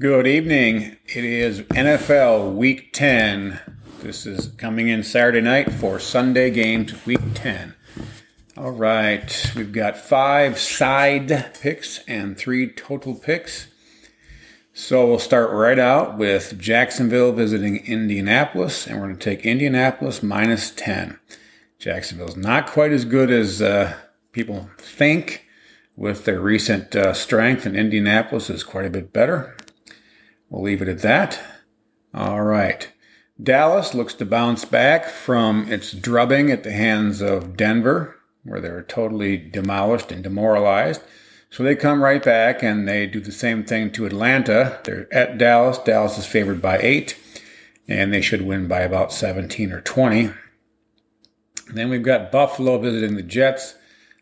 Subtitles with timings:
[0.00, 0.96] Good evening.
[1.06, 3.60] It is NFL Week 10.
[4.00, 7.74] This is coming in Saturday night for Sunday games, Week 10.
[8.56, 13.68] All right, we've got five side picks and three total picks.
[14.72, 20.24] So we'll start right out with Jacksonville visiting Indianapolis, and we're going to take Indianapolis
[20.24, 21.20] minus 10.
[21.78, 23.94] Jacksonville's not quite as good as uh,
[24.32, 25.46] people think
[25.96, 29.56] with their recent uh, strength, and Indianapolis is quite a bit better.
[30.48, 31.40] We'll leave it at that.
[32.12, 32.90] All right.
[33.42, 38.70] Dallas looks to bounce back from its drubbing at the hands of Denver, where they
[38.70, 41.02] were totally demolished and demoralized.
[41.50, 44.80] So they come right back and they do the same thing to Atlanta.
[44.84, 45.78] They're at Dallas.
[45.78, 47.16] Dallas is favored by eight,
[47.88, 50.30] and they should win by about 17 or 20.
[51.72, 53.74] then we've got Buffalo visiting the Jets.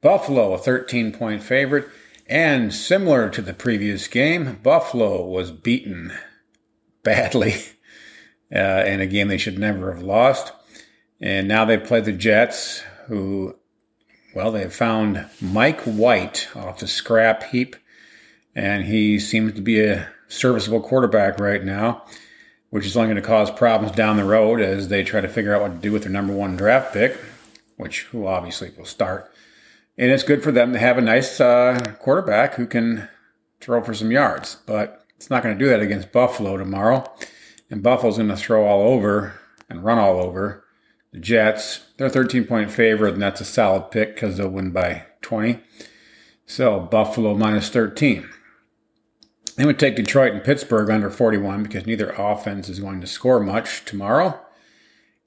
[0.00, 1.88] Buffalo, a 13 point favorite.
[2.28, 6.12] And similar to the previous game, Buffalo was beaten
[7.04, 7.54] badly
[8.54, 10.52] uh, in a game they should never have lost.
[11.20, 13.56] And now they play the Jets, who,
[14.34, 17.76] well, they've found Mike White off the scrap heap,
[18.54, 22.04] and he seems to be a serviceable quarterback right now,
[22.70, 25.54] which is only going to cause problems down the road as they try to figure
[25.54, 27.16] out what to do with their number one draft pick,
[27.76, 29.32] which who obviously will start.
[29.98, 33.08] And it's good for them to have a nice uh, quarterback who can
[33.60, 34.58] throw for some yards.
[34.66, 37.10] But it's not going to do that against Buffalo tomorrow.
[37.70, 40.64] And Buffalo's going to throw all over and run all over
[41.12, 41.80] the Jets.
[41.96, 45.60] They're a 13 point favorite, and that's a solid pick because they'll win by 20.
[46.44, 48.28] So Buffalo minus 13.
[49.56, 53.40] Then we take Detroit and Pittsburgh under 41 because neither offense is going to score
[53.40, 54.38] much tomorrow.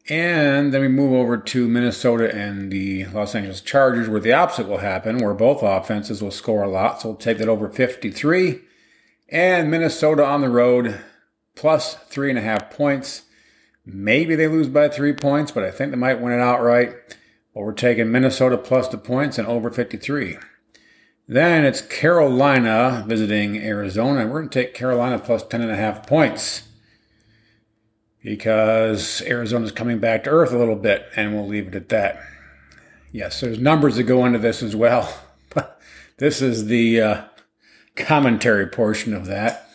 [0.07, 4.67] And then we move over to Minnesota and the Los Angeles Chargers, where the opposite
[4.67, 7.01] will happen, where both offenses will score a lot.
[7.01, 8.61] So we'll take that over 53.
[9.29, 10.99] And Minnesota on the road,
[11.55, 13.23] plus three and a half points.
[13.85, 16.95] Maybe they lose by three points, but I think they might win it outright.
[17.53, 20.37] But we're taking Minnesota plus the points and over 53.
[21.27, 24.21] Then it's Carolina visiting Arizona.
[24.21, 26.68] and We're going to take Carolina plus 10 and a half points
[28.23, 32.21] because Arizona's coming back to earth a little bit, and we'll leave it at that.
[33.11, 35.13] Yes, there's numbers that go into this as well,
[35.53, 35.79] but
[36.17, 37.23] this is the uh,
[37.95, 39.69] commentary portion of that,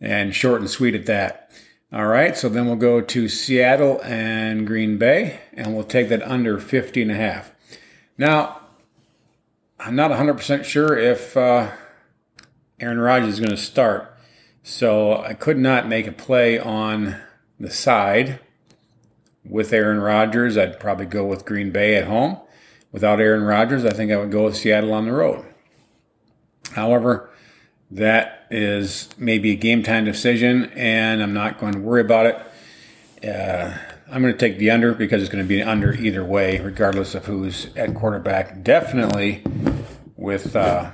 [0.00, 1.50] and short and sweet at that.
[1.92, 6.22] All right, so then we'll go to Seattle and Green Bay, and we'll take that
[6.22, 7.52] under 50 and a half.
[8.18, 8.60] Now,
[9.78, 11.70] I'm not 100% sure if uh,
[12.80, 14.12] Aaron Rodgers is going to start,
[14.64, 17.16] so I could not make a play on
[17.58, 18.40] the side
[19.44, 22.38] with Aaron Rodgers, I'd probably go with Green Bay at home.
[22.92, 25.44] Without Aaron Rodgers, I think I would go with Seattle on the road.
[26.72, 27.30] However,
[27.90, 33.28] that is maybe a game time decision, and I'm not going to worry about it.
[33.28, 33.76] Uh,
[34.10, 36.60] I'm going to take the under because it's going to be an under either way,
[36.60, 38.62] regardless of who's at quarterback.
[38.62, 39.42] Definitely
[40.16, 40.90] with uh,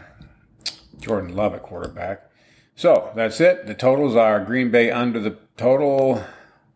[1.00, 2.31] Jordan Love at quarterback.
[2.77, 3.66] So that's it.
[3.66, 6.25] The totals are Green Bay under the total,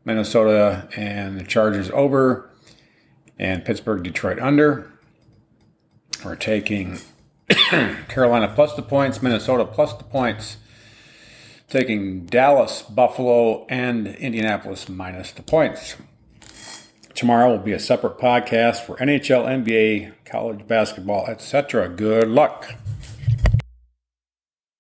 [0.05, 2.51] Minnesota and the Chargers over,
[3.39, 4.91] and Pittsburgh, Detroit under.
[6.25, 6.99] We're taking
[8.09, 10.59] Carolina plus the points, Minnesota plus the points,
[11.69, 15.97] taking Dallas, Buffalo, and Indianapolis minus the points.
[17.15, 21.89] Tomorrow will be a separate podcast for NHL, NBA, college basketball, etc.
[21.89, 22.75] Good luck.